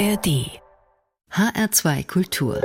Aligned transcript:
ARD 0.00 0.28
HR2 1.30 2.06
Kultur 2.06 2.58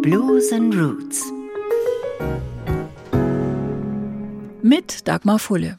Blues 0.00 0.52
and 0.52 0.72
Roots 0.72 1.24
mit 4.62 5.08
Dagmar 5.08 5.40
Fulle. 5.40 5.76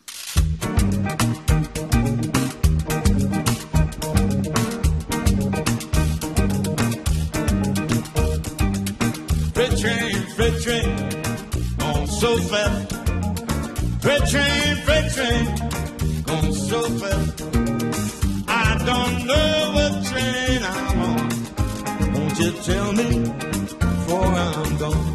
Freight 9.54 9.78
train, 9.80 10.16
freight 10.36 10.62
train, 10.62 10.90
on 11.82 12.08
so 12.08 12.38
fast. 12.40 12.92
Freight 14.02 14.26
train, 14.28 14.76
freight 14.84 15.14
train, 15.14 16.24
going 16.26 16.54
so 16.54 16.82
fast. 17.00 17.75
Don't 18.86 19.26
know 19.26 19.72
what 19.74 20.06
train 20.06 20.62
I'm 20.64 21.02
on. 21.02 22.14
Won't 22.14 22.40
you 22.40 22.52
tell 22.62 22.94
me 22.94 23.32
before 23.80 24.26
I'm 24.26 24.78
gone? 24.78 25.15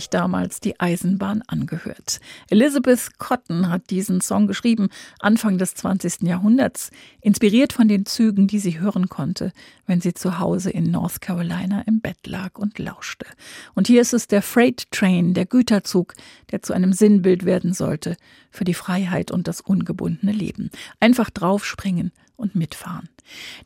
sich 0.00 0.08
damals 0.08 0.60
die 0.60 0.80
Eisenbahn 0.80 1.42
angehört. 1.46 2.20
Elizabeth 2.48 3.18
Cotton 3.18 3.68
hat 3.68 3.90
diesen 3.90 4.22
Song 4.22 4.46
geschrieben, 4.46 4.88
Anfang 5.18 5.58
des 5.58 5.74
20. 5.74 6.22
Jahrhunderts, 6.22 6.90
inspiriert 7.20 7.74
von 7.74 7.86
den 7.86 8.06
Zügen, 8.06 8.46
die 8.46 8.60
sie 8.60 8.80
hören 8.80 9.10
konnte, 9.10 9.52
wenn 9.86 10.00
sie 10.00 10.14
zu 10.14 10.38
Hause 10.38 10.70
in 10.70 10.90
North 10.90 11.20
Carolina 11.20 11.82
im 11.82 12.00
Bett 12.00 12.26
lag 12.26 12.58
und 12.58 12.78
lauschte. 12.78 13.26
Und 13.74 13.88
hier 13.88 14.00
ist 14.00 14.14
es 14.14 14.26
der 14.26 14.40
Freight 14.40 14.90
Train, 14.90 15.34
der 15.34 15.44
Güterzug, 15.44 16.14
der 16.50 16.62
zu 16.62 16.72
einem 16.72 16.94
Sinnbild 16.94 17.44
werden 17.44 17.74
sollte 17.74 18.16
für 18.50 18.64
die 18.64 18.74
Freiheit 18.74 19.30
und 19.30 19.48
das 19.48 19.60
ungebundene 19.60 20.32
Leben. 20.32 20.70
Einfach 20.98 21.28
draufspringen 21.28 22.10
und 22.36 22.54
mitfahren. 22.54 23.10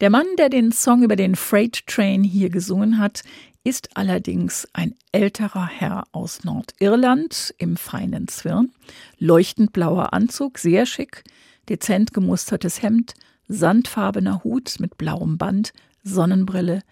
Der 0.01 0.11
Mann, 0.11 0.27
der 0.37 0.49
den 0.49 0.73
Song 0.73 1.05
über 1.05 1.15
den 1.15 1.37
Freight 1.37 1.87
Train 1.87 2.25
hier 2.25 2.51
gesungen 2.51 2.99
hat, 2.99 3.23
ist 3.65 3.97
allerdings 3.97 4.69
ein 4.75 4.95
älterer 5.11 5.67
Herr 5.67 6.05
aus 6.13 6.45
Nordirland 6.45 7.55
im 7.57 7.79
feinen 7.79 8.29
Zwirn, 8.29 8.71
leuchtend 9.19 9.73
blauer 9.73 10.13
Anzug, 10.13 10.59
sehr 10.59 10.85
schick, 10.85 11.25
dezent 11.71 12.13
gemustertes 12.13 12.83
Hemd, 12.83 13.15
sandfarbener 13.49 14.45
Hut 14.45 14.77
mit 14.81 14.99
blauem 14.99 15.39
Band, 15.39 15.73
Sonnenbrille. 16.03 16.83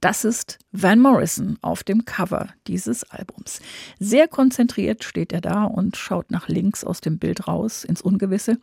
Das 0.00 0.24
ist 0.24 0.58
Van 0.72 0.98
Morrison 0.98 1.58
auf 1.60 1.82
dem 1.82 2.04
Cover 2.06 2.48
dieses 2.66 3.04
Albums. 3.04 3.60
Sehr 3.98 4.26
konzentriert 4.26 5.04
steht 5.04 5.32
er 5.32 5.40
da 5.42 5.64
und 5.64 5.96
schaut 5.96 6.30
nach 6.30 6.48
links 6.48 6.84
aus 6.84 7.00
dem 7.00 7.18
Bild 7.18 7.46
raus 7.46 7.84
ins 7.84 8.00
Ungewisse 8.00 8.58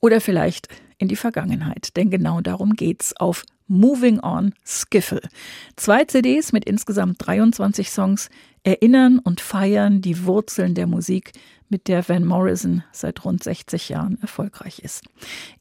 oder 0.00 0.20
vielleicht 0.20 0.68
in 0.98 1.08
die 1.08 1.16
Vergangenheit, 1.16 1.96
denn 1.96 2.10
genau 2.10 2.40
darum 2.40 2.74
geht's 2.74 3.14
auf 3.16 3.44
Moving 3.66 4.20
On 4.20 4.54
Skiffle. 4.64 5.22
Zwei 5.76 6.04
CDs 6.04 6.52
mit 6.52 6.64
insgesamt 6.64 7.16
23 7.26 7.90
Songs 7.90 8.28
erinnern 8.62 9.18
und 9.18 9.40
feiern 9.40 10.00
die 10.00 10.24
Wurzeln 10.24 10.74
der 10.74 10.86
Musik, 10.86 11.32
mit 11.68 11.88
der 11.88 12.08
Van 12.08 12.24
Morrison 12.24 12.84
seit 12.92 13.24
rund 13.24 13.42
60 13.42 13.88
Jahren 13.88 14.18
erfolgreich 14.20 14.78
ist. 14.80 15.02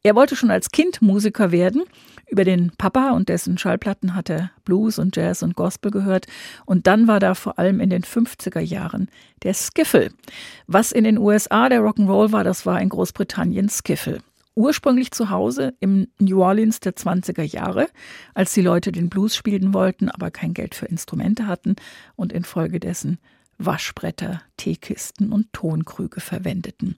Er 0.03 0.15
wollte 0.15 0.35
schon 0.35 0.51
als 0.51 0.69
Kind 0.69 1.01
Musiker 1.01 1.51
werden. 1.51 1.83
Über 2.29 2.43
den 2.43 2.71
Papa 2.77 3.11
und 3.11 3.29
dessen 3.29 3.57
Schallplatten 3.57 4.13
hat 4.13 4.29
er 4.29 4.51
Blues 4.63 4.99
und 4.99 5.15
Jazz 5.15 5.43
und 5.43 5.55
Gospel 5.55 5.91
gehört. 5.91 6.27
Und 6.65 6.87
dann 6.87 7.07
war 7.07 7.19
da 7.19 7.33
vor 7.33 7.57
allem 7.57 7.79
in 7.79 7.89
den 7.89 8.03
50er 8.03 8.59
Jahren 8.59 9.09
der 9.43 9.53
Skiffle. 9.53 10.11
Was 10.67 10.91
in 10.91 11.03
den 11.03 11.17
USA 11.17 11.69
der 11.69 11.81
Rock'n'Roll 11.81 12.31
war, 12.31 12.43
das 12.43 12.65
war 12.65 12.79
in 12.79 12.89
Großbritannien 12.89 13.69
Skiffle. 13.69 14.19
Ursprünglich 14.55 15.11
zu 15.11 15.29
Hause 15.29 15.73
im 15.79 16.07
New 16.19 16.41
Orleans 16.41 16.79
der 16.79 16.95
20er 16.95 17.43
Jahre, 17.43 17.87
als 18.33 18.53
die 18.53 18.61
Leute 18.61 18.91
den 18.91 19.09
Blues 19.09 19.35
spielen 19.35 19.73
wollten, 19.73 20.09
aber 20.09 20.31
kein 20.31 20.53
Geld 20.53 20.75
für 20.75 20.85
Instrumente 20.85 21.47
hatten 21.47 21.75
und 22.15 22.33
infolgedessen 22.33 23.19
Waschbretter, 23.57 24.41
Teekisten 24.57 25.31
und 25.31 25.53
Tonkrüge 25.53 26.21
verwendeten. 26.21 26.95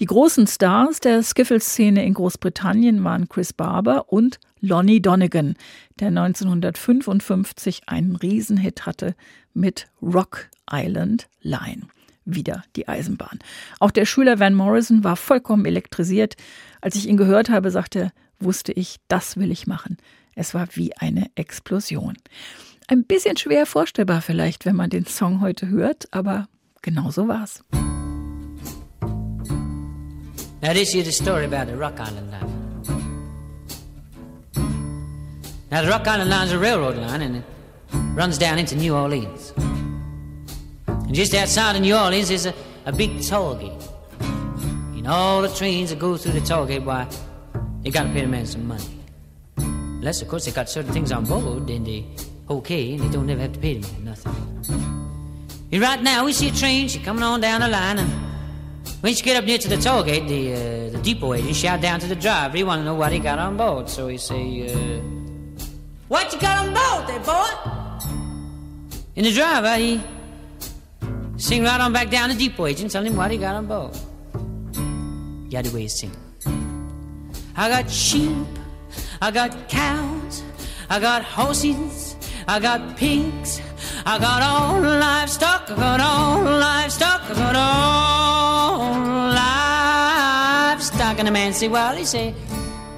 Die 0.00 0.06
großen 0.06 0.46
Stars 0.46 1.00
der 1.00 1.22
Skiffle-Szene 1.22 2.04
in 2.04 2.14
Großbritannien 2.14 3.02
waren 3.04 3.28
Chris 3.28 3.52
Barber 3.52 4.12
und 4.12 4.38
Lonnie 4.60 5.00
Donegan, 5.00 5.56
der 6.00 6.08
1955 6.08 7.82
einen 7.86 8.16
Riesenhit 8.16 8.86
hatte 8.86 9.14
mit 9.52 9.88
Rock 10.02 10.48
Island 10.70 11.28
Line. 11.42 11.82
Wieder 12.24 12.64
die 12.76 12.88
Eisenbahn. 12.88 13.38
Auch 13.80 13.90
der 13.90 14.06
Schüler 14.06 14.38
Van 14.38 14.54
Morrison 14.54 15.04
war 15.04 15.16
vollkommen 15.16 15.66
elektrisiert. 15.66 16.36
Als 16.80 16.96
ich 16.96 17.08
ihn 17.08 17.16
gehört 17.16 17.50
habe, 17.50 17.70
sagte, 17.70 18.12
wusste 18.38 18.72
ich, 18.72 18.96
das 19.08 19.36
will 19.36 19.50
ich 19.50 19.66
machen. 19.66 19.98
Es 20.34 20.54
war 20.54 20.68
wie 20.72 20.96
eine 20.96 21.30
Explosion. 21.34 22.16
Ein 22.86 23.04
bisschen 23.04 23.36
schwer 23.36 23.66
vorstellbar 23.66 24.20
vielleicht, 24.20 24.66
wenn 24.66 24.76
man 24.76 24.90
den 24.90 25.06
Song 25.06 25.40
heute 25.40 25.68
hört, 25.68 26.12
aber 26.12 26.48
genau 26.82 27.10
so 27.10 27.28
war's. 27.28 27.64
Now 30.60 30.72
this 30.72 30.94
is 30.94 31.04
the 31.04 31.12
story 31.12 31.44
about 31.44 31.70
the 31.70 31.76
Rock 31.76 32.00
Island 32.00 32.30
Line. 32.30 32.64
Now 35.70 35.82
the 35.82 35.88
Rock 35.88 36.06
Island 36.06 36.30
Line 36.30 36.46
is 36.46 36.52
a 36.52 36.58
railroad 36.58 36.96
line 36.96 37.20
and 37.20 37.36
it 37.36 37.44
runs 38.14 38.38
down 38.38 38.58
into 38.58 38.76
New 38.76 38.94
Orleans. 38.94 39.52
Just 41.14 41.32
outside 41.32 41.76
of 41.76 41.82
New 41.82 41.94
Orleans 41.94 42.28
is 42.28 42.46
a, 42.46 42.54
a 42.86 42.92
big 42.92 43.22
toll 43.22 43.54
gate. 43.54 43.70
And 44.18 45.06
all 45.06 45.42
the 45.42 45.48
trains 45.48 45.90
that 45.90 46.00
go 46.00 46.16
through 46.16 46.32
the 46.32 46.40
toll 46.40 46.66
gate, 46.66 46.82
why, 46.82 47.06
they 47.82 47.90
gotta 47.90 48.08
pay 48.08 48.22
the 48.22 48.26
man 48.26 48.44
some 48.46 48.66
money. 48.66 48.98
Unless, 49.56 50.22
of 50.22 50.28
course, 50.28 50.46
they 50.46 50.50
got 50.50 50.68
certain 50.68 50.92
things 50.92 51.12
on 51.12 51.24
board, 51.24 51.68
then 51.68 51.84
they 51.84 52.04
okay, 52.50 52.94
and 52.94 53.00
they 53.04 53.08
don't 53.10 53.30
ever 53.30 53.42
have 53.42 53.52
to 53.52 53.60
pay 53.60 53.78
the 53.78 53.92
man 53.92 54.04
nothing. 54.06 54.34
And 55.70 55.80
right 55.80 56.02
now, 56.02 56.24
we 56.24 56.32
see 56.32 56.48
a 56.48 56.50
train, 56.50 56.88
she 56.88 56.98
coming 56.98 57.22
on 57.22 57.40
down 57.40 57.60
the 57.60 57.68
line, 57.68 58.00
and 58.00 58.10
when 59.00 59.14
she 59.14 59.22
get 59.22 59.36
up 59.36 59.44
near 59.44 59.58
to 59.58 59.68
the 59.68 59.76
toll 59.76 60.02
gate, 60.02 60.26
the, 60.26 60.52
uh, 60.52 60.90
the 60.90 61.00
depot 61.00 61.34
agent 61.34 61.54
shout 61.54 61.80
down 61.80 62.00
to 62.00 62.08
the 62.08 62.16
driver, 62.16 62.56
he 62.56 62.64
want 62.64 62.80
to 62.80 62.84
know 62.84 62.96
what 62.96 63.12
he 63.12 63.20
got 63.20 63.38
on 63.38 63.56
board. 63.56 63.88
So 63.88 64.08
he 64.08 64.18
say, 64.18 64.66
uh, 64.66 65.00
what 66.08 66.32
you 66.32 66.40
got 66.40 66.66
on 66.66 66.74
board 66.74 67.06
there, 67.06 67.20
boy? 67.20 68.10
And 69.14 69.26
the 69.26 69.32
driver, 69.32 69.76
he 69.76 70.00
sing 71.44 71.62
right 71.62 71.78
on 71.78 71.92
back 71.92 72.08
down 72.08 72.30
to 72.30 72.34
depot 72.34 72.64
agent, 72.64 72.90
tell 72.90 73.04
him 73.04 73.16
what 73.16 73.30
he 73.30 73.36
got 73.36 73.54
on 73.54 73.66
board. 73.66 73.94
Yeah, 75.50 75.60
the 75.60 75.70
way 75.74 75.82
he 75.82 75.88
sing. 75.88 76.10
I 77.54 77.68
got 77.68 77.90
sheep, 77.90 78.46
I 79.20 79.30
got 79.30 79.68
cows, 79.68 80.42
I 80.88 80.98
got 81.00 81.22
horses, 81.22 82.16
I 82.48 82.58
got 82.60 82.96
pigs, 82.96 83.60
I 84.06 84.18
got 84.18 84.42
all 84.42 84.80
livestock, 84.80 85.70
I 85.70 85.76
got 85.76 86.00
all 86.00 86.42
livestock, 86.42 87.20
I 87.30 87.34
got 87.34 87.56
all 87.56 88.78
livestock. 90.70 91.18
And 91.18 91.28
the 91.28 91.32
man 91.32 91.52
say, 91.52 91.68
well, 91.68 91.94
he 91.94 92.06
say, 92.06 92.34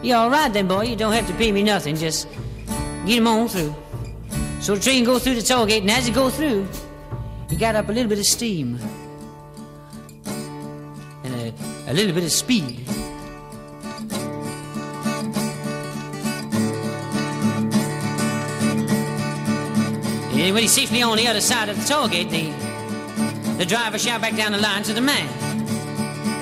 You're 0.04 0.18
all 0.18 0.30
right 0.30 0.52
then, 0.52 0.68
boy, 0.68 0.84
you 0.84 0.94
don't 0.94 1.12
have 1.12 1.26
to 1.26 1.34
pay 1.34 1.50
me 1.50 1.64
nothing, 1.64 1.96
just 1.96 2.28
get 3.06 3.18
him 3.18 3.26
on 3.26 3.48
through. 3.48 3.74
So 4.60 4.76
the 4.76 4.80
train 4.80 5.02
go 5.02 5.18
through 5.18 5.34
the 5.34 5.42
toll 5.42 5.66
gate, 5.66 5.82
and 5.82 5.90
as 5.90 6.06
it 6.06 6.14
go 6.14 6.30
through, 6.30 6.68
he 7.50 7.56
got 7.56 7.74
up 7.76 7.88
a 7.88 7.92
little 7.92 8.08
bit 8.08 8.18
of 8.18 8.26
steam 8.26 8.78
and 11.24 11.34
a, 11.34 11.52
a 11.88 11.92
little 11.92 12.14
bit 12.14 12.24
of 12.24 12.32
speed. 12.32 12.84
And 20.46 20.54
when 20.54 20.62
he's 20.62 20.72
safely 20.72 21.02
on 21.02 21.16
the 21.16 21.26
other 21.26 21.40
side 21.40 21.68
of 21.68 21.76
the 21.76 21.84
toll 21.84 22.06
gate, 22.06 22.30
the, 22.30 22.52
the 23.58 23.66
driver 23.66 23.98
shout 23.98 24.20
back 24.20 24.36
down 24.36 24.52
the 24.52 24.58
line 24.58 24.84
to 24.84 24.92
the 24.92 25.00
man. 25.00 25.26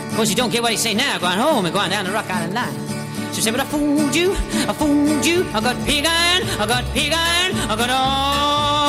Of 0.08 0.16
course, 0.16 0.28
you 0.28 0.36
don't 0.36 0.52
get 0.52 0.62
what 0.62 0.72
he 0.72 0.76
say 0.76 0.92
now, 0.92 1.16
going 1.18 1.38
home 1.38 1.64
and 1.64 1.72
going 1.72 1.88
down 1.88 2.04
the 2.04 2.12
Rock 2.12 2.28
Island 2.28 2.52
line. 2.52 3.32
She 3.32 3.40
said, 3.40 3.52
but 3.52 3.60
I 3.60 3.64
fooled 3.64 4.14
you, 4.14 4.32
I 4.32 4.74
fooled 4.74 5.24
you, 5.24 5.44
I 5.54 5.60
got 5.60 5.76
pig 5.86 6.04
iron, 6.06 6.46
I 6.60 6.66
got 6.66 6.84
pig 6.92 7.12
iron, 7.14 7.56
I 7.56 7.76
got 7.76 7.90
all 7.90 8.83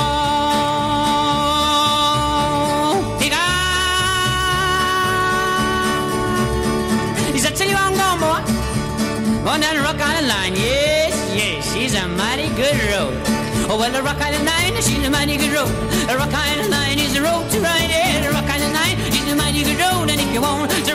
Down 9.45 9.61
the 9.61 9.81
Rock 9.81 10.01
Island 10.01 10.27
line, 10.27 10.55
yes, 10.55 11.13
yes, 11.33 11.71
she's 11.71 11.93
a 11.93 12.07
mighty 12.09 12.49
good 12.55 12.75
road. 12.91 13.13
Oh, 13.69 13.77
well, 13.79 13.91
the 13.91 14.01
Rock 14.01 14.19
Island 14.19 14.45
Line, 14.45 14.75
she's 14.81 15.05
a 15.05 15.09
mighty 15.09 15.37
good 15.37 15.53
road. 15.53 15.69
The 16.09 16.17
Rock 16.17 16.33
Island 16.33 16.69
Line 16.69 16.99
is 16.99 17.15
a 17.15 17.21
road 17.21 17.49
to 17.51 17.59
ride, 17.61 17.89
yeah. 17.89 18.21
The 18.21 18.33
Rock 18.33 18.49
Island 18.49 18.73
Line 18.73 18.99
is 19.09 19.25
a 19.31 19.35
mighty 19.35 19.63
good 19.63 19.79
road. 19.79 20.09
And 20.09 20.19
if 20.19 20.33
you 20.33 20.41
want 20.41 20.71
to 20.71 20.94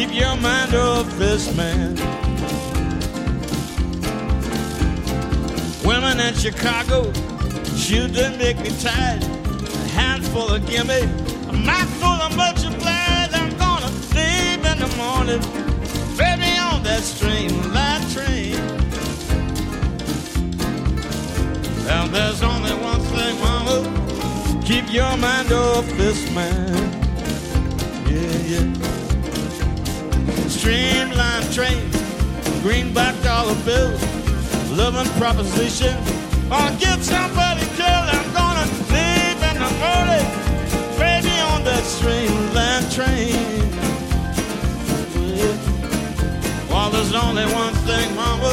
keep 0.00 0.14
your 0.14 0.34
mind 0.36 0.74
off 0.74 1.06
this 1.18 1.54
man. 1.54 1.94
Women 5.84 6.18
in 6.20 6.32
Chicago, 6.32 7.12
shoot 7.76 8.08
that 8.14 8.38
make 8.38 8.58
me 8.60 8.70
tired. 8.80 9.22
A 9.22 9.88
handful 9.88 10.48
of 10.54 10.66
gimme, 10.66 11.02
a 11.50 11.52
mouthful 11.52 12.16
of 12.26 12.34
multiplied. 12.34 13.28
I'm 13.40 13.52
gonna 13.58 13.90
leave 14.16 14.64
in 14.72 14.78
the 14.84 14.90
morning, 14.96 15.42
baby, 16.16 16.52
on 16.70 16.82
that 16.84 17.02
streamline 17.02 18.04
train. 18.14 18.56
And 21.92 22.10
there's 22.14 22.42
only 22.42 22.72
one 22.90 23.02
thing, 23.12 23.38
mama, 23.40 24.62
keep 24.64 24.90
your 24.90 25.14
mind 25.18 25.52
off 25.52 25.86
this 25.98 26.30
man. 26.32 26.72
Yeah, 28.08 28.60
yeah. 28.60 28.99
Streamline 30.60 31.50
train, 31.52 31.90
greenback 32.60 33.14
dollar 33.22 33.54
bills. 33.64 33.98
living 34.70 35.10
proposition. 35.18 35.96
Gonna 36.50 36.76
get 36.76 37.00
somebody 37.00 37.62
killed. 37.80 38.08
I'm 38.12 38.30
gonna 38.34 38.66
leave 38.92 39.40
in 39.50 39.56
the 39.56 39.70
morning, 39.80 40.26
baby, 41.00 41.34
on 41.52 41.64
that 41.64 41.82
streamland 41.82 42.92
train. 42.92 43.32
Well, 46.68 46.90
there's 46.90 47.14
only 47.14 47.46
one 47.54 47.74
thing, 47.88 48.14
mama. 48.14 48.52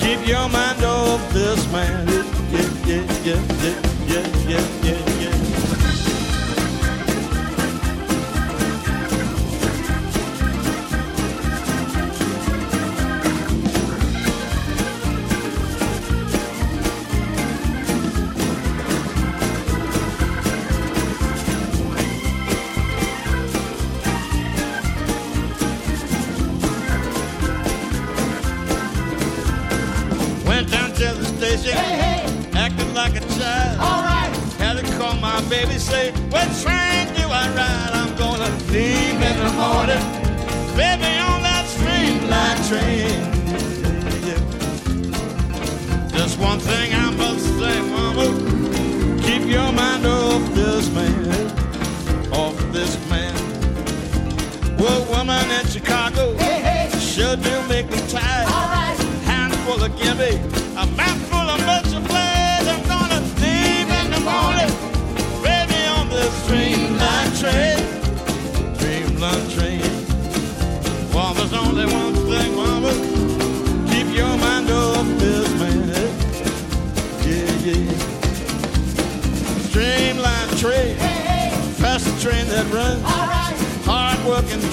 Keep 0.00 0.28
your 0.28 0.46
mind 0.50 0.84
off 0.84 1.32
this 1.32 1.72
man. 1.72 2.06
Yeah, 2.06 2.68
yeah, 2.84 3.04
yeah, 3.24 3.40
yeah, 3.64 3.80
yeah, 4.12 4.26
yeah, 4.46 4.66
yeah, 4.82 5.17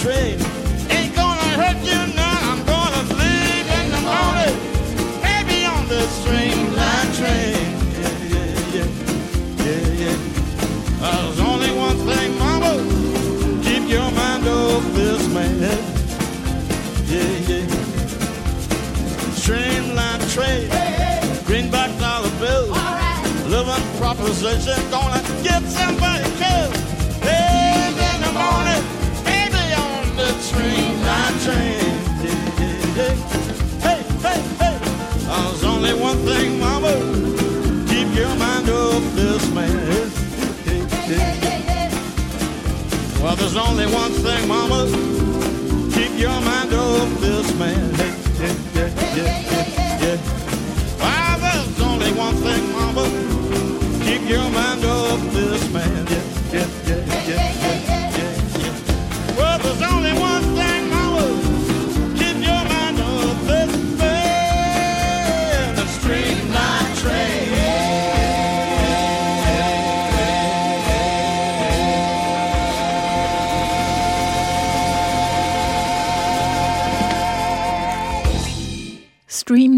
train. 0.05 0.37
Ain't 0.91 1.15
gonna 1.15 1.49
hurt 1.59 1.81
you 1.81 1.99
now. 2.13 2.37
I'm 2.51 2.61
gonna 2.73 3.03
leave 3.21 3.67
in 3.79 3.85
the 3.95 4.01
morning. 4.11 4.55
Baby 5.25 5.65
on 5.65 5.83
the 5.93 6.01
streamline 6.17 7.09
train. 7.19 7.65
Yeah, 8.01 8.33
yeah, 8.33 8.75
yeah. 8.75 8.89
Yeah, 9.65 10.03
yeah. 10.03 10.17
Uh, 11.01 11.21
there's 11.23 11.39
only 11.39 11.71
one 11.87 11.97
thing, 12.09 12.37
mama. 12.37 12.73
Keep 13.65 13.89
your 13.89 14.09
mind 14.11 14.47
off 14.47 14.85
this 14.93 15.23
man. 15.33 15.57
Yeah, 17.11 17.49
yeah. 17.49 17.65
Streamline 19.41 20.23
train. 20.35 20.69
Greenback 21.47 21.91
dollar 21.99 22.33
bill. 22.39 22.67
Living 23.49 23.85
proposition. 23.97 24.77
Gonna 24.91 25.21
get 25.41 25.63
somebody 25.63 26.24
there's 43.45 43.57
only 43.57 43.85
one 43.85 44.11
thing, 44.11 44.47
mama. 44.47 44.87
Keep 45.93 46.17
your 46.17 46.41
mind 46.41 46.73
off 46.73 47.21
this 47.21 47.53
man. 47.59 47.93
Hey, 47.93 48.09
hey, 48.41 48.55
yeah, 48.73 48.89
yeah, 49.15 49.45
yeah, 49.77 50.17
yeah. 50.97 51.37
There's 51.37 51.81
only 51.81 52.11
one 52.13 52.35
thing, 52.37 52.71
mama. 52.71 53.05
Keep 54.03 54.27
your 54.27 54.49
mind 54.49 54.83
off 54.85 55.21
this 55.31 55.71
man. 55.71 56.07
Yeah, 56.07 56.15
yeah, 56.15 56.23
yeah, 56.23 56.44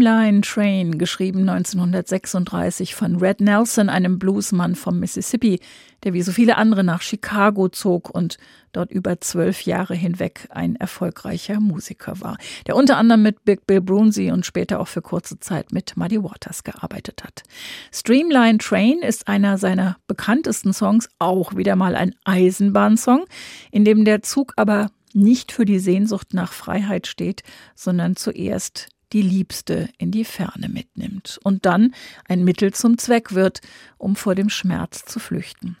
Streamline 0.08 0.40
Train, 0.40 0.96
geschrieben 0.96 1.46
1936 1.50 2.94
von 2.94 3.16
Red 3.16 3.42
Nelson, 3.42 3.90
einem 3.90 4.18
Bluesmann 4.18 4.74
vom 4.74 4.98
Mississippi, 4.98 5.60
der 6.02 6.14
wie 6.14 6.22
so 6.22 6.32
viele 6.32 6.56
andere 6.56 6.82
nach 6.82 7.02
Chicago 7.02 7.68
zog 7.68 8.08
und 8.08 8.38
dort 8.72 8.90
über 8.90 9.20
zwölf 9.20 9.66
Jahre 9.66 9.94
hinweg 9.94 10.48
ein 10.48 10.76
erfolgreicher 10.76 11.60
Musiker 11.60 12.22
war, 12.22 12.38
der 12.66 12.76
unter 12.76 12.96
anderem 12.96 13.22
mit 13.22 13.44
Big 13.44 13.66
Bill 13.66 13.82
Brunsey 13.82 14.32
und 14.32 14.46
später 14.46 14.80
auch 14.80 14.88
für 14.88 15.02
kurze 15.02 15.40
Zeit 15.40 15.72
mit 15.72 15.98
Muddy 15.98 16.24
Waters 16.24 16.64
gearbeitet 16.64 17.22
hat. 17.22 17.42
Streamline 17.92 18.56
Train 18.56 19.00
ist 19.00 19.28
einer 19.28 19.58
seiner 19.58 19.98
bekanntesten 20.06 20.72
Songs, 20.72 21.10
auch 21.18 21.54
wieder 21.54 21.76
mal 21.76 21.94
ein 21.94 22.14
Eisenbahnsong, 22.24 23.26
in 23.70 23.84
dem 23.84 24.06
der 24.06 24.22
Zug 24.22 24.54
aber 24.56 24.90
nicht 25.12 25.52
für 25.52 25.66
die 25.66 25.80
Sehnsucht 25.80 26.32
nach 26.32 26.54
Freiheit 26.54 27.06
steht, 27.06 27.42
sondern 27.74 28.16
zuerst 28.16 28.88
die 29.12 29.22
Liebste 29.22 29.88
in 29.98 30.10
die 30.10 30.24
Ferne 30.24 30.68
mitnimmt 30.68 31.38
und 31.42 31.66
dann 31.66 31.94
ein 32.26 32.44
Mittel 32.44 32.72
zum 32.72 32.98
Zweck 32.98 33.34
wird, 33.34 33.60
um 33.96 34.16
vor 34.16 34.34
dem 34.34 34.50
Schmerz 34.50 35.04
zu 35.04 35.18
flüchten. 35.18 35.76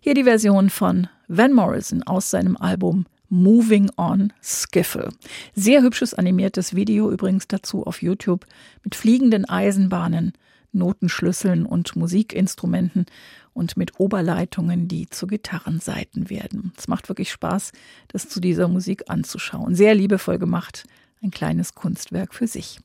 Hier 0.00 0.14
die 0.14 0.24
Version 0.24 0.70
von 0.70 1.08
Van 1.28 1.52
Morrison 1.52 2.02
aus 2.02 2.30
seinem 2.30 2.56
Album 2.56 3.06
Moving 3.28 3.90
on 3.96 4.32
Skiffle. 4.42 5.08
Sehr 5.54 5.82
hübsches 5.82 6.12
animiertes 6.12 6.74
Video 6.74 7.10
übrigens 7.10 7.48
dazu 7.48 7.86
auf 7.86 8.02
YouTube 8.02 8.44
mit 8.84 8.94
fliegenden 8.94 9.48
Eisenbahnen, 9.48 10.34
Notenschlüsseln 10.72 11.64
und 11.64 11.96
Musikinstrumenten 11.96 13.06
und 13.54 13.76
mit 13.76 13.98
Oberleitungen, 13.98 14.88
die 14.88 15.08
zu 15.08 15.26
Gitarrenseiten 15.26 16.30
werden. 16.30 16.72
Es 16.76 16.88
macht 16.88 17.08
wirklich 17.08 17.30
Spaß, 17.30 17.72
das 18.08 18.28
zu 18.28 18.40
dieser 18.40 18.68
Musik 18.68 19.04
anzuschauen. 19.08 19.74
Sehr 19.74 19.94
liebevoll 19.94 20.38
gemacht, 20.38 20.84
ein 21.22 21.30
kleines 21.30 21.74
Kunstwerk 21.74 22.34
für 22.34 22.46
sich. 22.46 22.78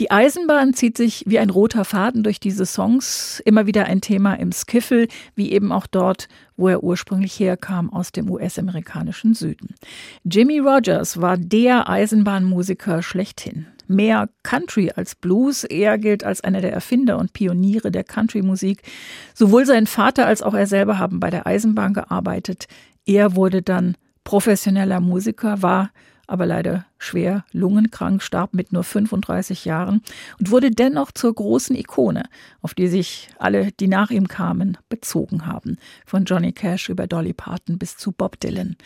Die 0.00 0.10
Eisenbahn 0.10 0.74
zieht 0.74 0.96
sich 0.96 1.24
wie 1.26 1.38
ein 1.38 1.50
roter 1.50 1.84
Faden 1.84 2.22
durch 2.22 2.40
diese 2.40 2.66
Songs, 2.66 3.40
immer 3.44 3.66
wieder 3.66 3.86
ein 3.86 4.00
Thema 4.00 4.34
im 4.34 4.52
Skiffle, 4.52 5.08
wie 5.34 5.52
eben 5.52 5.72
auch 5.72 5.86
dort, 5.86 6.28
wo 6.56 6.68
er 6.68 6.82
ursprünglich 6.82 7.38
herkam, 7.38 7.92
aus 7.92 8.12
dem 8.12 8.30
US-amerikanischen 8.30 9.34
Süden. 9.34 9.74
Jimmy 10.24 10.58
Rogers 10.58 11.20
war 11.20 11.36
der 11.36 11.88
Eisenbahnmusiker 11.88 13.02
schlechthin. 13.02 13.66
Mehr 13.86 14.28
Country 14.42 14.90
als 14.94 15.14
Blues, 15.14 15.64
er 15.64 15.98
gilt 15.98 16.24
als 16.24 16.42
einer 16.42 16.60
der 16.60 16.72
Erfinder 16.72 17.18
und 17.18 17.32
Pioniere 17.32 17.90
der 17.90 18.04
Country-Musik. 18.04 18.82
Sowohl 19.34 19.66
sein 19.66 19.86
Vater 19.86 20.26
als 20.26 20.42
auch 20.42 20.54
er 20.54 20.66
selber 20.66 20.98
haben 20.98 21.20
bei 21.20 21.30
der 21.30 21.46
Eisenbahn 21.46 21.92
gearbeitet. 21.92 22.66
Er 23.04 23.36
wurde 23.36 23.60
dann 23.60 23.96
professioneller 24.24 25.00
Musiker, 25.00 25.62
war 25.62 25.90
aber 26.32 26.46
leider 26.46 26.86
schwer 26.96 27.44
lungenkrank, 27.52 28.22
starb 28.22 28.54
mit 28.54 28.72
nur 28.72 28.84
35 28.84 29.66
Jahren 29.66 30.00
und 30.40 30.50
wurde 30.50 30.70
dennoch 30.70 31.12
zur 31.12 31.34
großen 31.34 31.76
Ikone, 31.76 32.22
auf 32.62 32.72
die 32.72 32.88
sich 32.88 33.28
alle, 33.38 33.70
die 33.72 33.86
nach 33.86 34.10
ihm 34.10 34.28
kamen, 34.28 34.78
bezogen 34.88 35.44
haben. 35.44 35.76
Von 36.06 36.24
Johnny 36.24 36.52
Cash 36.52 36.88
über 36.88 37.06
Dolly 37.06 37.34
Parton 37.34 37.76
bis 37.76 37.98
zu 37.98 38.12
Bob 38.12 38.40
Dylan. 38.40 38.76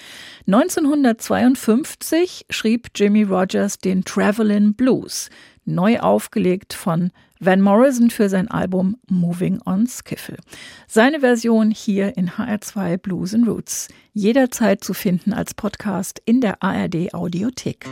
1952 0.49 2.47
schrieb 2.50 2.88
Jimmy 2.97 3.23
Rogers 3.23 3.79
den 3.79 4.03
Travelin' 4.03 4.75
Blues, 4.75 5.31
neu 5.65 6.00
aufgelegt 6.00 6.75
von 6.75 7.12
Van 7.38 7.61
Morrison 7.61 8.11
für 8.11 8.28
sein 8.28 8.49
Album 8.49 8.97
Moving 9.09 9.61
on 9.66 9.87
Skiffle. 9.87 10.38
Seine 10.87 11.21
Version 11.21 11.71
hier 11.71 12.16
in 12.16 12.31
HR2 12.31 12.97
Blues 12.97 13.35
and 13.35 13.47
Roots. 13.47 13.88
Jederzeit 14.14 14.83
zu 14.83 14.95
finden 14.95 15.35
als 15.35 15.52
Podcast 15.52 16.23
in 16.25 16.40
der 16.40 16.62
ARD 16.62 17.12
Audiothek. 17.12 17.87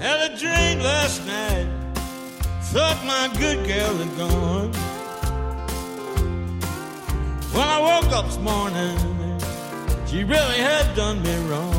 Had 0.00 0.20
a 0.20 0.36
dream 0.36 0.80
last 0.80 1.24
night. 1.26 1.68
Thought 2.72 2.98
my 3.06 3.28
good 3.38 3.64
girl 3.66 3.94
had 3.96 4.16
gone. 4.18 4.72
When 7.52 7.68
I 7.68 7.78
woke 7.78 8.12
up 8.12 8.26
this 8.26 8.38
morning, 8.38 8.98
she 10.08 10.24
really 10.24 10.58
had 10.58 10.96
done 10.96 11.22
me 11.22 11.36
wrong. 11.48 11.73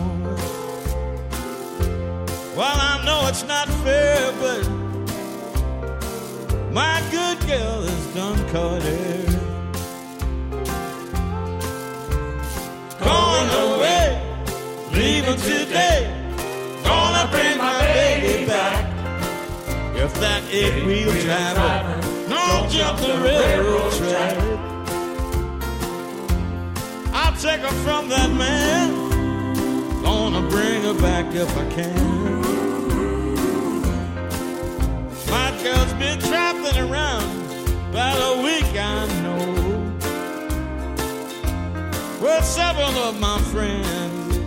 Well, 2.55 2.77
I 2.79 3.03
know 3.03 3.27
it's 3.27 3.43
not 3.43 3.67
fair, 3.83 4.31
but 4.39 4.63
my 6.71 7.03
good 7.11 7.37
girl 7.45 7.83
is 7.83 8.05
done 8.13 8.37
caught 8.49 8.81
her. 8.81 9.25
Gone 13.03 13.49
away, 13.65 14.07
leaving 14.93 15.35
today. 15.35 16.07
Gonna 16.85 17.29
bring 17.29 17.57
my 17.57 17.77
baby 17.93 18.45
back. 18.45 18.85
If 19.97 20.13
that 20.21 20.41
eight 20.49 20.85
wheel 20.85 21.11
driver 21.11 22.01
don't 22.29 22.71
jump 22.71 22.99
the 22.99 23.19
railroad 23.21 23.91
track, 23.99 24.37
I'll 27.13 27.35
take 27.35 27.59
her 27.59 27.75
from 27.83 28.07
that 28.07 28.31
man. 28.31 28.93
Gonna 30.03 30.47
bring 30.49 30.83
her 30.83 30.93
back 31.01 31.35
if 31.35 31.57
I 31.57 31.69
can. 31.73 32.14
Girl's 35.65 35.93
been 35.93 36.19
traveling 36.19 36.77
around 36.77 37.25
about 37.89 38.37
a 38.37 38.43
week, 38.43 38.69
I 38.77 39.07
know. 39.23 39.89
Well, 42.21 42.43
several 42.43 42.95
of 43.09 43.19
my 43.19 43.39
friends, 43.51 44.37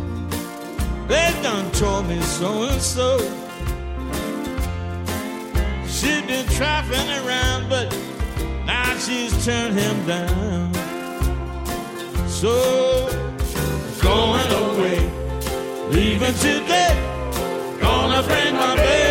they 1.09 1.29
done 1.43 1.73
told 1.73 2.07
me 2.07 2.21
so 2.21 2.63
and 2.69 2.81
so. 2.81 3.19
She's 5.89 6.23
been 6.23 6.47
trifling 6.51 7.11
around, 7.27 7.69
but 7.69 7.91
now 8.65 8.97
she's 8.99 9.33
turned 9.45 9.77
him 9.77 10.07
down. 10.07 10.73
So, 12.29 13.11
going 14.01 14.51
away, 14.63 15.01
leaving 15.91 16.35
today, 16.35 16.95
gonna 17.81 18.23
bring 18.23 18.55
my 18.55 18.77
baby 18.77 19.08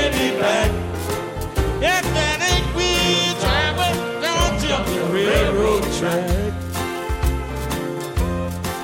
track. 6.00 6.54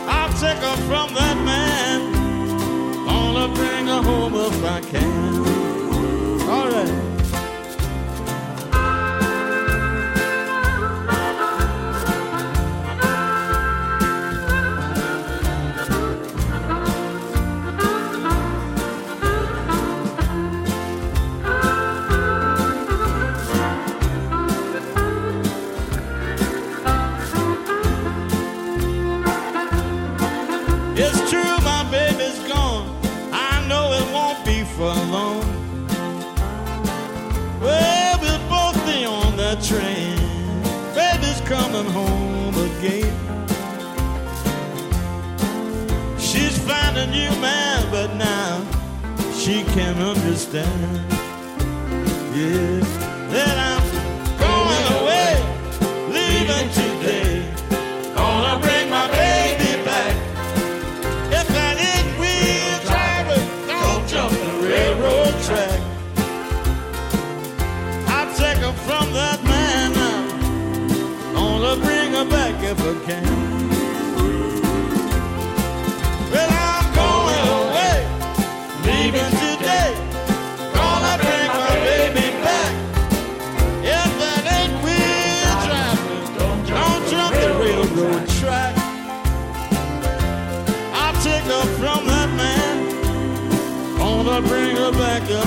I'll 0.08 0.34
take 0.40 0.58
her 0.58 0.78
from 0.88 1.14
that 1.14 1.38
man, 1.46 2.00
gonna 3.06 3.54
bring 3.54 3.88
her 3.88 4.02
home 4.02 4.34
if 4.36 4.64
I 4.64 4.82
can. 4.82 5.13
New 47.14 47.30
man, 47.40 47.80
but 47.92 48.16
now 48.16 48.66
she 49.38 49.64
can 49.76 49.96
understand. 50.02 50.98
Yeah, 52.34 52.80
that 53.34 53.63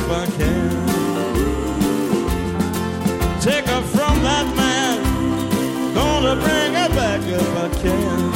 if 0.07 0.13
I 0.13 0.27
can. 0.39 0.71
Take 3.41 3.67
her 3.67 3.83
from 3.83 4.23
that 4.23 4.47
man. 4.57 5.03
Gonna 5.95 6.37
bring 6.37 6.75
her 6.75 6.89
back 6.91 7.23
if 7.23 7.57
I 7.57 7.69
can. 7.83 8.33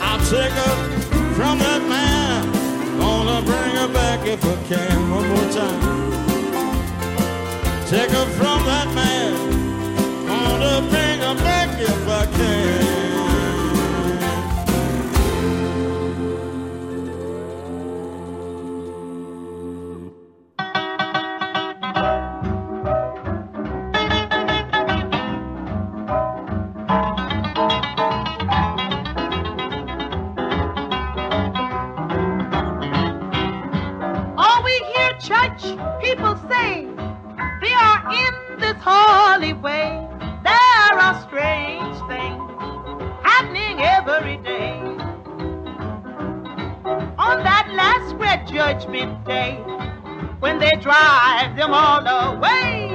I'll 0.00 0.20
take 0.26 0.52
her 0.52 0.76
from 1.34 1.58
that 1.58 1.82
man. 1.88 2.52
Gonna 2.98 3.42
bring 3.42 3.74
her 3.80 3.88
back 3.92 4.26
if 4.26 4.44
I 4.44 4.56
can. 4.68 5.10
One 5.10 5.28
more 5.28 5.50
time. 5.50 5.82
Take 7.88 8.10
her 8.10 8.26
from 8.38 8.64
that 8.66 8.94
man. 8.94 9.07
Church 35.28 35.60
people 36.00 36.34
say, 36.48 36.88
they 37.60 37.74
are 37.74 38.00
in 38.10 38.60
this 38.60 38.78
holy 38.80 39.52
way. 39.52 40.08
There 40.42 40.94
are 41.04 41.20
strange 41.20 41.96
things 42.08 42.40
happening 43.22 43.78
every 43.82 44.38
day. 44.38 44.72
On 47.18 47.42
that 47.44 47.68
last 47.74 48.16
great 48.16 48.46
judgment 48.46 49.22
day, 49.26 49.56
when 50.40 50.58
they 50.58 50.72
drive 50.80 51.54
them 51.56 51.74
all 51.74 52.06
away, 52.06 52.88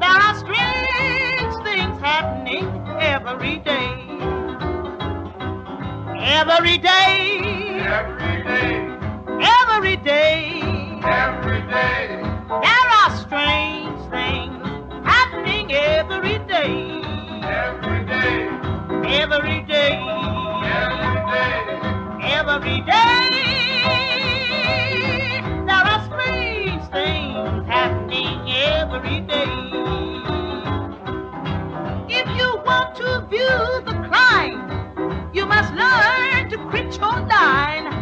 there 0.00 0.18
are 0.26 0.36
strange 0.36 1.54
things 1.64 1.98
happening 2.02 2.66
every 3.00 3.56
day. 3.60 4.04
Every 6.20 6.76
day. 6.76 7.80
Every 7.80 8.42
day, 8.42 8.98
Every 9.40 9.96
day. 9.96 10.73
Every 11.06 11.62
day, 11.62 12.22
There 12.48 12.88
are 13.00 13.10
strange 13.24 14.00
things 14.10 14.62
happening 15.04 15.72
every 15.72 16.38
day. 16.46 17.02
every 17.44 18.04
day, 18.06 18.48
Every 19.22 19.62
day. 19.62 19.92
every 20.64 21.20
day. 21.32 21.60
Every 22.22 22.80
day. 22.82 23.30
There 25.68 25.86
are 25.92 26.02
strange 26.10 26.82
things 26.90 27.66
happening 27.68 28.38
every 28.50 29.20
day. 29.20 29.52
If 32.08 32.26
you 32.38 32.48
want 32.66 32.94
to 32.96 33.26
view 33.30 33.58
the 33.88 33.96
crime, 34.08 35.30
you 35.34 35.46
must 35.46 35.72
learn 35.74 36.50
to 36.50 36.58
quit 36.70 36.96
your 36.98 37.20
line. 37.26 37.93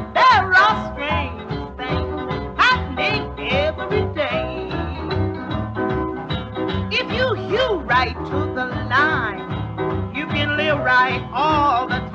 Right 10.92 11.26
all 11.32 11.86
the 11.88 11.94
time. 11.94 12.11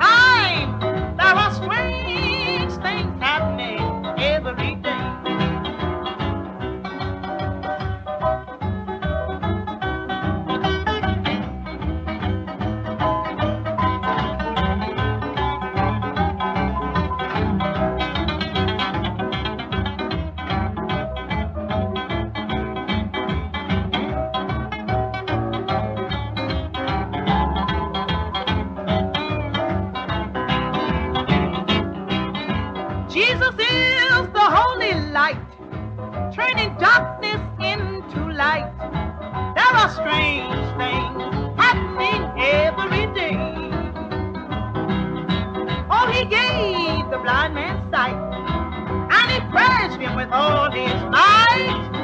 With 50.18 50.32
all 50.32 50.68
his 50.72 51.00
might. 51.12 51.97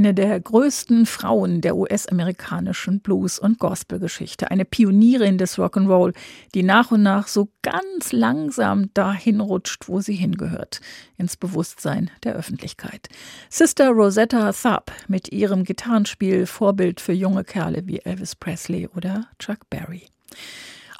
Eine 0.00 0.14
der 0.14 0.40
größten 0.40 1.04
Frauen 1.04 1.60
der 1.60 1.76
US-amerikanischen 1.76 3.00
Blues- 3.00 3.38
und 3.38 3.58
Gospelgeschichte. 3.58 4.50
Eine 4.50 4.64
Pionierin 4.64 5.36
des 5.36 5.58
Rock'n'Roll, 5.58 6.14
die 6.54 6.62
nach 6.62 6.90
und 6.90 7.02
nach 7.02 7.28
so 7.28 7.50
ganz 7.60 8.10
langsam 8.10 8.88
dahin 8.94 9.40
rutscht, 9.40 9.88
wo 9.88 10.00
sie 10.00 10.14
hingehört. 10.14 10.80
Ins 11.18 11.36
Bewusstsein 11.36 12.10
der 12.24 12.34
Öffentlichkeit. 12.34 13.10
Sister 13.50 13.90
Rosetta 13.90 14.50
Tharpe 14.52 14.94
mit 15.06 15.32
ihrem 15.32 15.64
Gitarrenspiel 15.64 16.46
Vorbild 16.46 16.98
für 17.02 17.12
junge 17.12 17.44
Kerle 17.44 17.82
wie 17.86 17.98
Elvis 17.98 18.34
Presley 18.34 18.88
oder 18.96 19.26
Chuck 19.38 19.68
Berry. 19.68 20.04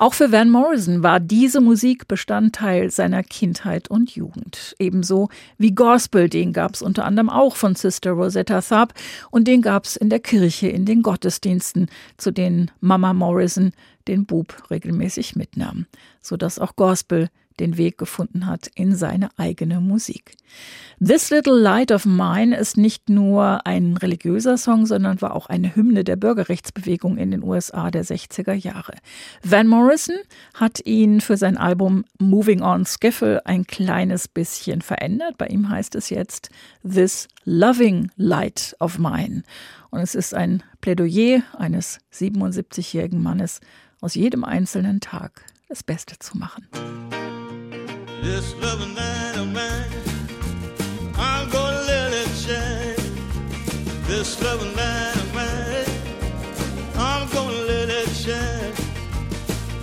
Auch 0.01 0.15
für 0.15 0.33
Van 0.33 0.49
Morrison 0.49 1.03
war 1.03 1.21
diese 1.21 1.61
Musik 1.61 2.09
Bestandteil 2.09 2.91
seiner 2.91 3.23
Kindheit 3.23 3.91
und 3.91 4.13
Jugend. 4.17 4.75
Ebenso 4.79 5.29
wie 5.59 5.75
Gospel, 5.75 6.31
den 6.31 6.55
gab 6.55 6.73
es 6.73 6.81
unter 6.81 7.05
anderem 7.05 7.29
auch 7.29 7.55
von 7.55 7.75
Sister 7.75 8.13
Rosetta 8.13 8.63
Tharpe 8.63 8.95
und 9.31 9.47
den 9.47 9.61
gab 9.61 9.85
es 9.85 9.97
in 9.97 10.09
der 10.09 10.21
Kirche, 10.21 10.69
in 10.69 10.87
den 10.87 11.03
Gottesdiensten, 11.03 11.91
zu 12.17 12.31
denen 12.31 12.71
Mama 12.81 13.13
Morrison 13.13 13.73
den 14.09 14.25
Bub 14.25 14.71
regelmäßig 14.71 15.37
mitnahm, 15.37 15.85
sodass 16.23 16.59
auch 16.59 16.77
Gospel 16.77 17.29
den 17.61 17.77
Weg 17.77 17.99
gefunden 17.99 18.47
hat 18.47 18.69
in 18.75 18.97
seine 18.97 19.29
eigene 19.37 19.81
Musik. 19.81 20.33
This 20.99 21.31
Little 21.31 21.59
Light 21.59 21.93
of 21.93 22.05
Mine 22.05 22.57
ist 22.57 22.77
nicht 22.77 23.09
nur 23.09 23.67
ein 23.67 23.97
religiöser 23.97 24.59
Song, 24.59 24.87
sondern 24.87 25.23
war 25.23 25.35
auch 25.35 25.47
eine 25.47 25.75
Hymne 25.77 26.05
der 26.05 26.17
Bürgerrechtsbewegung 26.17 27.17
in 27.17 27.31
den 27.31 27.45
USA 27.45 27.91
der 27.91 28.05
60er 28.05 28.53
Jahre. 28.53 28.95
Van 29.43 29.67
Morrison 29.67 30.17
hat 30.55 30.85
ihn 30.85 31.21
für 31.21 31.37
sein 31.37 31.57
Album 31.57 32.05
Moving 32.19 32.63
on 32.63 32.85
Skiffle 32.85 33.45
ein 33.47 33.67
kleines 33.67 34.29
bisschen 34.29 34.83
verändert. 34.83 35.39
Bei 35.39 35.47
ihm 35.47 35.69
heißt 35.69 35.95
es 35.95 36.11
jetzt 36.11 36.51
This 36.83 37.29
Loving 37.45 38.11
Light 38.17 38.75
of 38.81 38.99
Mine. 38.99 39.43
Und 39.91 40.01
es 40.01 40.15
ist 40.15 40.35
ein 40.35 40.63
Plädoyer 40.81 41.43
eines 41.57 41.99
77-jährigen 42.13 43.23
Mannes, 43.23 43.61
aus 44.01 44.15
jedem 44.15 44.45
einzelnen 44.45 45.01
Tag 45.01 45.45
das 45.69 45.83
Beste 45.83 46.19
zu 46.19 46.39
machen. 46.39 46.67
This 48.23 48.55
loving 48.61 48.95
light 48.95 49.35
of 49.37 49.49
mine, 49.51 49.91
I'm 51.17 51.49
gonna 51.49 51.81
let 51.81 52.13
it 52.13 52.29
shine. 52.29 52.97
This 54.07 54.43
loving 54.43 54.77
light 54.77 55.17
of 55.17 55.35
mine, 55.35 55.87
I'm 56.97 57.29
gonna 57.31 57.65
let 57.65 57.89
it 57.89 58.11
shine. 58.11 58.75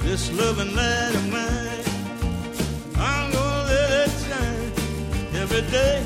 This 0.04 0.32
loving 0.34 0.76
light 0.76 1.16
of 1.16 1.32
mine, 1.32 1.84
I'm 2.96 3.32
gonna 3.32 3.70
let 3.74 3.90
it 4.06 4.12
shine. 4.28 4.72
Every 5.42 5.64
day, 5.72 6.06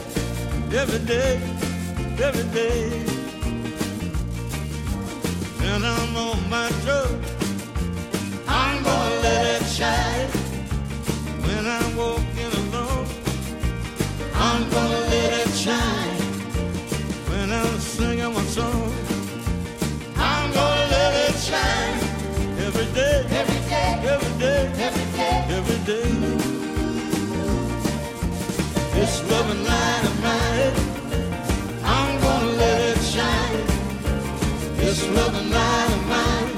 every 0.71 0.99
day, 1.05 1.35
every 2.27 2.47
day. 2.53 3.03
And 5.63 5.85
I'm 5.85 6.15
on 6.15 6.49
my 6.49 6.69
truck, 6.83 7.11
I'm 8.47 8.83
gonna 8.83 9.21
let 9.21 9.61
it 9.61 9.67
shine. 9.67 10.40
I'm 14.51 14.69
gonna 14.69 15.01
let 15.13 15.31
it 15.43 15.53
shine. 15.65 16.21
When 17.29 17.47
I'm 17.53 17.79
singing 17.79 18.33
my 18.33 18.43
song, 18.57 18.91
I'm 20.17 20.47
gonna 20.57 20.91
let 20.95 21.11
it 21.25 21.35
shine. 21.49 21.99
Every 22.67 22.87
day, 22.97 23.17
every 23.39 23.61
day, 23.71 23.91
every 24.13 24.33
day, 24.43 24.61
every 24.87 25.07
day, 25.17 25.35
every 25.57 25.79
day. 25.89 26.09
This 28.95 29.13
loving 29.31 29.63
light 29.71 30.03
of 30.09 30.15
mine, 30.27 30.75
I'm 31.95 32.11
gonna 32.25 32.51
let 32.63 32.79
it 32.91 33.01
shine. 33.13 33.63
This 34.81 34.99
loving 35.17 35.49
light 35.57 35.91
of 35.97 36.03
mine, 36.13 36.51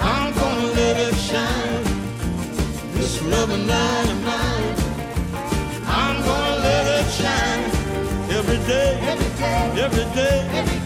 I'm 0.00 0.32
gonna 0.32 0.74
let 0.80 0.96
it 1.08 1.14
shine 1.28 1.90
this 3.00 3.22
loving 3.22 3.66
light 3.66 3.89
every 9.80 10.04
day, 10.14 10.79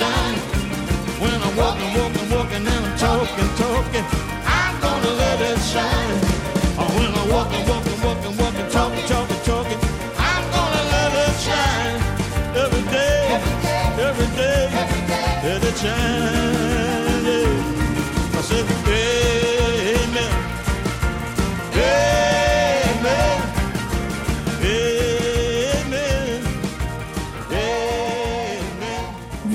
let 0.00 0.10
it 0.10 0.14
shine. 0.14 0.38
When 1.20 1.42
I'm 1.42 1.56
walking, 1.56 1.94
walking, 1.98 2.30
walking, 2.30 2.66
and 2.66 2.68
I'm 2.68 2.98
talking, 2.98 3.48
talking, 3.56 4.04
I'm 4.46 4.80
gonna 4.80 5.10
let 5.10 5.40
it 5.40 5.58
shine. 5.60 6.18
When 6.96 7.14
I'm 7.14 7.30
walking, 7.30 7.66
walking, 7.68 8.00
walking, 8.02 8.36
walking, 8.36 8.70
talking, 8.70 9.06
talking, 9.06 9.40
talking, 9.44 9.78
I'm 10.18 10.44
gonna 10.50 10.82
let 10.94 11.12
it 11.26 11.34
shine. 11.46 12.00
Every 12.56 12.82
day, 12.90 13.42
every 13.98 14.26
day, 14.36 14.70
let 15.44 15.64
it 15.64 15.76
shine. 15.76 16.33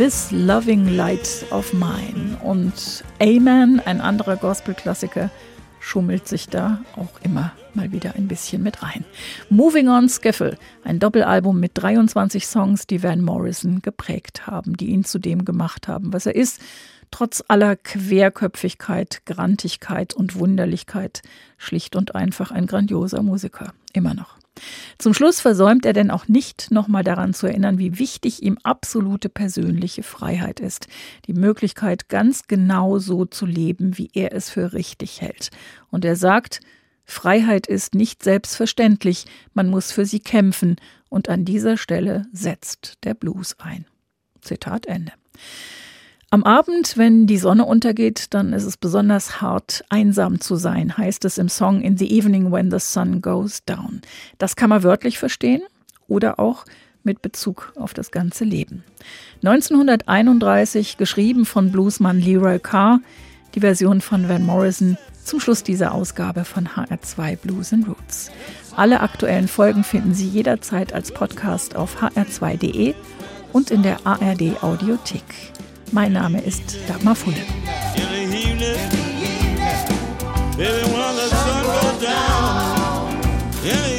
This 0.10 0.32
Loving 0.32 0.96
Light 0.96 1.46
of 1.52 1.72
Mine. 1.72 2.36
Und 2.42 3.04
Amen, 3.22 3.80
ein 3.80 4.02
anderer 4.02 4.38
Gospel-Klassiker, 4.38 5.30
schummelt 5.80 6.28
sich 6.28 6.50
da 6.50 6.84
auch 6.96 7.22
immer 7.22 7.52
mal 7.76 7.92
wieder 7.92 8.16
ein 8.16 8.28
bisschen 8.28 8.64
mit 8.64 8.82
rein. 8.82 9.06
Moving 9.52 9.88
on 9.88 10.10
Skiffle, 10.10 10.58
ein 10.84 10.98
Doppelalbum 10.98 11.60
mit 11.60 11.74
23 11.76 12.48
Songs, 12.48 12.88
die 12.88 13.04
Van 13.04 13.22
Morrison 13.22 13.84
geprägt 13.84 14.48
haben, 14.48 14.76
die 14.76 14.88
ihn 14.88 15.04
zu 15.04 15.20
dem 15.20 15.46
gemacht 15.46 15.88
haben, 15.88 16.12
was 16.12 16.26
er 16.26 16.34
ist. 16.34 16.60
Trotz 17.12 17.44
aller 17.48 17.76
Querköpfigkeit, 17.76 19.22
Grantigkeit 19.28 20.16
und 20.16 20.34
Wunderlichkeit 20.40 21.22
schlicht 21.60 21.96
und 21.96 22.16
einfach 22.16 22.50
ein 22.50 22.66
grandioser 22.66 23.22
Musiker. 23.22 23.74
Immer 23.94 24.16
noch. 24.16 24.39
Zum 24.98 25.14
Schluss 25.14 25.40
versäumt 25.40 25.86
er 25.86 25.94
denn 25.94 26.12
auch 26.12 26.28
nicht, 26.28 26.72
nochmal 26.72 27.04
daran 27.04 27.34
zu 27.34 27.48
erinnern, 27.48 27.78
wie 27.80 28.00
wichtig 28.00 28.44
ihm 28.44 28.58
absolute 28.64 29.30
persönliche 29.30 30.04
Freiheit 30.04 30.60
ist. 30.60 30.88
Die 31.28 31.34
Möglichkeit, 31.34 32.10
ganz 32.10 32.48
genau 32.48 33.00
so 33.00 33.26
zu 33.26 33.46
leben, 33.46 33.98
wie 33.98 34.10
er 34.14 34.34
es 34.34 34.50
für 34.50 34.74
richtig 34.74 35.22
hält. 35.22 35.50
Und 35.90 36.06
er 36.06 36.16
sagt, 36.16 36.62
Freiheit 37.06 37.66
ist 37.66 37.96
nicht 37.96 38.24
selbstverständlich, 38.24 39.26
man 39.54 39.70
muss 39.70 39.92
für 39.92 40.06
sie 40.06 40.20
kämpfen. 40.20 40.76
Und 41.10 41.28
an 41.28 41.44
dieser 41.44 41.76
Stelle 41.76 42.28
setzt 42.32 43.04
der 43.04 43.16
Blues 43.16 43.56
ein. 43.60 43.86
Zitat 44.42 44.86
Ende. 44.86 45.12
Am 46.32 46.44
Abend, 46.44 46.96
wenn 46.96 47.26
die 47.26 47.40
Sonne 47.40 47.66
untergeht, 47.66 48.28
dann 48.36 48.54
ist 48.54 48.66
es 48.66 48.78
besonders 48.78 49.42
hart, 49.42 49.84
einsam 49.90 50.40
zu 50.40 50.58
sein, 50.58 50.96
heißt 50.96 51.26
es 51.26 51.40
im 51.40 51.50
Song 51.50 51.82
In 51.82 51.98
the 51.98 52.16
Evening 52.16 52.52
When 52.52 52.70
the 52.70 52.78
Sun 52.78 53.24
Goes 53.24 53.66
Down. 53.66 54.02
Das 54.38 54.56
kann 54.56 54.70
man 54.70 54.84
wörtlich 54.84 55.18
verstehen 55.18 55.64
oder 56.08 56.40
auch 56.40 56.66
mit 57.04 57.24
Bezug 57.24 57.74
auf 57.76 57.96
das 57.96 58.12
ganze 58.12 58.44
Leben. 58.44 58.84
1931 59.44 60.98
geschrieben 60.98 61.48
von 61.48 61.72
Bluesmann 61.72 62.20
Leroy 62.20 62.60
Carr, 62.60 63.00
die 63.56 63.62
Version 63.62 64.00
von 64.00 64.30
Van 64.30 64.46
Morrison 64.46 65.00
zum 65.24 65.40
Schluss 65.40 65.64
dieser 65.64 65.96
Ausgabe 65.96 66.46
von 66.46 66.68
HR2 66.68 67.38
Blues 67.38 67.74
and 67.74 67.88
Roots. 67.88 68.30
Alle 68.76 69.00
aktuellen 69.00 69.48
Folgen 69.48 69.84
finden 69.84 70.14
Sie 70.14 70.28
jederzeit 70.28 70.94
als 70.94 71.12
Podcast 71.12 71.76
auf 71.76 72.04
hr2.de 72.04 72.94
und 73.52 73.72
in 73.72 73.82
der 73.82 74.06
ARD 74.06 74.62
Audiothek. 74.62 75.24
Mein 75.92 76.14
Name 76.14 76.40
ist 76.42 76.78
Dagmar 76.88 77.16
Fulle. 77.16 77.38
Baby, 83.68 83.99